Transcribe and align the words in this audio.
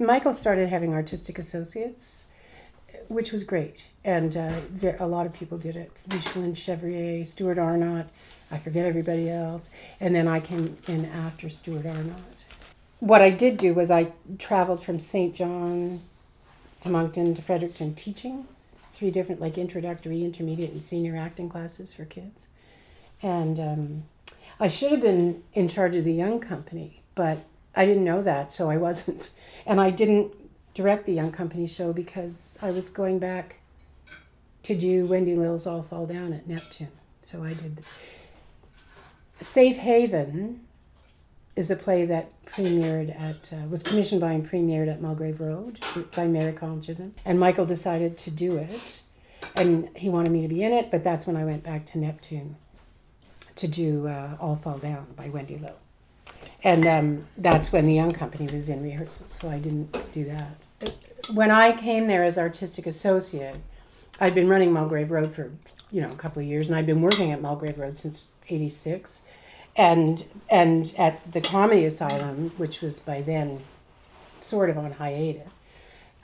Michael 0.00 0.32
started 0.32 0.68
having 0.68 0.92
artistic 0.92 1.38
associates, 1.38 2.26
which 3.08 3.32
was 3.32 3.44
great, 3.44 3.88
and 4.04 4.36
uh, 4.36 4.60
a 4.98 5.06
lot 5.06 5.26
of 5.26 5.32
people 5.32 5.58
did 5.58 5.76
it. 5.76 5.90
Micheline 6.08 6.54
Chevrier, 6.54 7.24
Stuart 7.24 7.58
Arnott, 7.58 8.06
I 8.50 8.58
forget 8.58 8.86
everybody 8.86 9.28
else, 9.28 9.70
and 10.00 10.14
then 10.14 10.28
I 10.28 10.40
came 10.40 10.76
in 10.86 11.04
after 11.04 11.48
Stuart 11.48 11.86
Arnott. 11.86 12.44
What 13.00 13.22
I 13.22 13.30
did 13.30 13.58
do 13.58 13.74
was 13.74 13.90
I 13.90 14.12
traveled 14.38 14.82
from 14.82 14.98
St. 14.98 15.34
John 15.34 16.02
to 16.80 16.88
Moncton 16.88 17.34
to 17.34 17.42
Fredericton 17.42 17.94
teaching 17.94 18.46
three 18.90 19.10
different 19.10 19.40
like 19.40 19.58
introductory, 19.58 20.24
intermediate, 20.24 20.70
and 20.70 20.82
senior 20.82 21.16
acting 21.16 21.48
classes 21.48 21.92
for 21.92 22.04
kids, 22.04 22.48
and 23.22 23.58
um, 23.58 24.04
I 24.58 24.68
should 24.68 24.92
have 24.92 25.02
been 25.02 25.42
in 25.52 25.68
charge 25.68 25.94
of 25.96 26.04
the 26.04 26.14
young 26.14 26.40
company, 26.40 27.02
but 27.14 27.44
I 27.76 27.84
didn't 27.84 28.04
know 28.04 28.22
that, 28.22 28.50
so 28.50 28.70
I 28.70 28.76
wasn't. 28.76 29.30
And 29.68 29.80
I 29.80 29.90
didn't 29.90 30.32
direct 30.74 31.06
the 31.06 31.12
young 31.12 31.32
company 31.32 31.66
show 31.66 31.92
because 31.92 32.56
I 32.62 32.70
was 32.70 32.88
going 32.88 33.18
back 33.18 33.56
to 34.62 34.76
do 34.76 35.06
Wendy 35.06 35.34
Lill's 35.34 35.66
All 35.66 35.82
Fall 35.82 36.06
Down 36.06 36.32
at 36.32 36.46
Neptune. 36.46 36.92
So 37.20 37.42
I 37.42 37.54
did. 37.54 37.82
Safe 39.40 39.78
Haven 39.78 40.60
is 41.56 41.68
a 41.68 41.74
play 41.74 42.04
that 42.04 42.30
premiered 42.44 43.10
at, 43.20 43.52
uh, 43.52 43.66
was 43.66 43.82
commissioned 43.82 44.20
by 44.20 44.32
and 44.32 44.48
premiered 44.48 44.88
at 44.88 45.00
Mulgrave 45.00 45.40
Road 45.40 45.84
by 46.14 46.28
Mary 46.28 46.52
Colin 46.52 46.80
Chisholm. 46.80 47.12
And 47.24 47.40
Michael 47.40 47.66
decided 47.66 48.16
to 48.18 48.30
do 48.30 48.56
it. 48.56 49.00
And 49.56 49.88
he 49.96 50.08
wanted 50.08 50.30
me 50.30 50.42
to 50.42 50.48
be 50.48 50.62
in 50.62 50.72
it, 50.72 50.90
but 50.90 51.02
that's 51.02 51.26
when 51.26 51.36
I 51.36 51.44
went 51.44 51.64
back 51.64 51.86
to 51.86 51.98
Neptune 51.98 52.56
to 53.56 53.66
do 53.66 54.06
uh, 54.06 54.36
All 54.38 54.54
Fall 54.54 54.78
Down 54.78 55.06
by 55.16 55.28
Wendy 55.28 55.56
Lill. 55.56 55.76
And 56.62 56.86
um, 56.86 57.26
that's 57.36 57.70
when 57.70 57.86
the 57.86 57.94
Young 57.94 58.12
Company 58.12 58.52
was 58.52 58.68
in 58.68 58.82
rehearsal, 58.82 59.26
so 59.26 59.48
I 59.48 59.58
didn't 59.58 60.12
do 60.12 60.24
that. 60.24 60.92
When 61.32 61.50
I 61.50 61.72
came 61.72 62.06
there 62.06 62.24
as 62.24 62.38
artistic 62.38 62.86
associate, 62.86 63.56
I'd 64.20 64.34
been 64.34 64.48
running 64.48 64.72
Mulgrave 64.72 65.10
Road 65.10 65.32
for 65.32 65.52
you 65.90 66.00
know 66.00 66.10
a 66.10 66.16
couple 66.16 66.42
of 66.42 66.48
years, 66.48 66.68
and 66.68 66.76
I'd 66.76 66.86
been 66.86 67.02
working 67.02 67.30
at 67.30 67.40
Mulgrave 67.40 67.78
Road 67.78 67.96
since 67.96 68.32
'86, 68.48 69.20
and 69.76 70.24
and 70.48 70.94
at 70.96 71.30
the 71.30 71.40
Comedy 71.40 71.84
Asylum, 71.84 72.50
which 72.56 72.80
was 72.80 72.98
by 72.98 73.20
then 73.20 73.60
sort 74.38 74.70
of 74.70 74.78
on 74.78 74.92
hiatus. 74.92 75.60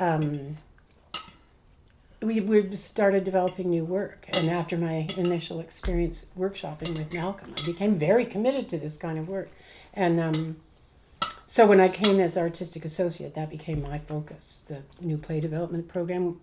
Um, 0.01 0.59
we, 2.23 2.41
we 2.41 2.77
started 2.77 3.25
developing 3.25 3.71
new 3.71 3.85
work. 3.85 4.27
And 4.29 4.49
after 4.49 4.77
my 4.77 5.09
initial 5.17 5.61
experience 5.61 6.27
workshopping 6.39 6.97
with 6.97 7.13
Malcolm, 7.13 7.55
I 7.59 7.67
became 7.67 7.99
very 7.99 8.25
committed 8.25 8.69
to 8.71 8.79
this 8.79 8.97
kind 8.97 9.19
of 9.19 9.29
work. 9.29 9.51
And 9.93 10.21
um, 10.21 10.57
so 11.47 11.67
when 11.67 11.81
I 11.81 11.89
came 11.89 12.21
as 12.21 12.39
artistic 12.39 12.85
associate, 12.85 13.35
that 13.35 13.51
became 13.51 13.83
my 13.83 13.99
focus 13.99 14.65
the 14.69 14.83
new 15.01 15.19
play 15.19 15.41
development 15.41 15.89
program, 15.89 16.41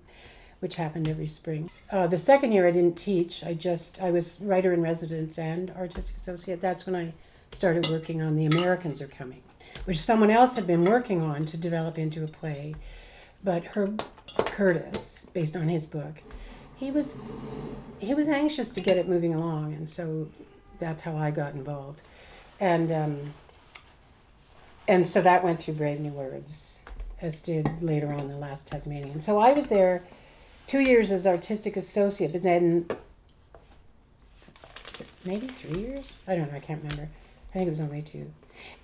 which 0.60 0.76
happened 0.76 1.08
every 1.08 1.28
spring. 1.28 1.70
Uh, 1.92 2.08
the 2.08 2.18
second 2.18 2.52
year, 2.52 2.68
I 2.68 2.72
didn't 2.72 2.98
teach. 2.98 3.44
I 3.44 3.54
just, 3.54 4.02
I 4.02 4.12
was 4.12 4.40
writer 4.42 4.74
in 4.74 4.82
residence 4.82 5.40
and 5.40 5.72
artistic 5.72 6.18
associate. 6.18 6.62
That's 6.62 6.86
when 6.86 6.96
I 6.96 7.14
started 7.52 7.90
working 7.90 8.22
on 8.22 8.36
The 8.36 8.46
Americans 8.46 9.02
Are 9.02 9.08
Coming, 9.08 9.42
which 9.86 9.98
someone 9.98 10.30
else 10.30 10.56
had 10.56 10.68
been 10.68 10.86
working 10.86 11.22
on 11.22 11.46
to 11.46 11.58
develop 11.58 11.98
into 11.98 12.24
a 12.24 12.28
play. 12.28 12.76
But 13.44 13.64
Herb 13.68 14.04
Curtis, 14.60 15.26
based 15.32 15.56
on 15.56 15.70
his 15.70 15.86
book, 15.86 16.22
he 16.76 16.92
was 16.92 17.16
he 17.98 18.14
was 18.14 18.28
anxious 18.28 18.74
to 18.74 18.82
get 18.82 18.98
it 18.98 19.08
moving 19.08 19.34
along, 19.34 19.74
and 19.74 19.88
so 19.88 20.28
that's 20.80 21.02
how 21.04 21.16
I 21.16 21.32
got 21.32 21.54
involved, 21.54 22.04
and 22.60 22.92
um, 22.92 23.34
and 24.86 25.08
so 25.08 25.22
that 25.22 25.46
went 25.46 25.62
through 25.62 25.76
Brave 25.76 26.02
New 26.02 26.12
Words, 26.12 26.80
as 27.22 27.40
did 27.40 27.82
later 27.82 28.12
on 28.12 28.28
the 28.28 28.36
Last 28.36 28.68
Tasmanian. 28.68 29.22
So 29.22 29.40
I 29.40 29.54
was 29.54 29.68
there 29.68 30.04
two 30.68 30.82
years 30.82 31.10
as 31.10 31.26
artistic 31.26 31.78
associate, 31.78 32.34
but 32.34 32.44
then 32.44 32.86
maybe 35.24 35.48
three 35.48 35.80
years. 35.80 36.12
I 36.28 36.36
don't 36.36 36.52
know. 36.52 36.58
I 36.58 36.60
can't 36.60 36.84
remember. 36.84 37.08
I 37.52 37.54
think 37.54 37.68
it 37.68 37.70
was 37.70 37.80
only 37.80 38.02
two, 38.02 38.34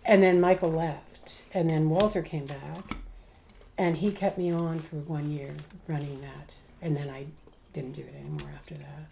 and 0.06 0.24
then 0.24 0.40
Michael 0.40 0.72
left, 0.72 1.42
and 1.54 1.70
then 1.70 1.90
Walter 1.90 2.22
came 2.22 2.46
back 2.46 2.96
and 3.78 3.98
he 3.98 4.12
kept 4.12 4.38
me 4.38 4.52
on 4.52 4.80
for 4.80 4.98
one 4.98 5.32
year 5.32 5.54
running 5.88 6.22
that. 6.22 6.54
And 6.82 6.96
then 6.96 7.10
i 7.10 7.26
didn't 7.74 7.94
do 7.94 8.02
it 8.02 8.16
anymore 8.16 8.50
after 8.56 8.76
that 8.76 9.04